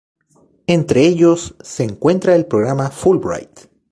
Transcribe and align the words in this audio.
Entre 0.65 1.05
ellos, 1.05 1.55
se 1.61 1.83
encuentra 1.83 2.35
el 2.35 2.47
programa 2.47 2.89
Fulbright. 2.89 3.69